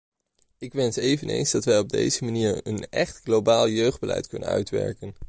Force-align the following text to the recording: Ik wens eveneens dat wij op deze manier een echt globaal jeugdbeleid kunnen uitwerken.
Ik 0.57 0.73
wens 0.73 0.95
eveneens 0.95 1.51
dat 1.51 1.65
wij 1.65 1.79
op 1.79 1.89
deze 1.89 2.23
manier 2.23 2.67
een 2.67 2.87
echt 2.89 3.19
globaal 3.23 3.69
jeugdbeleid 3.69 4.27
kunnen 4.27 4.49
uitwerken. 4.49 5.15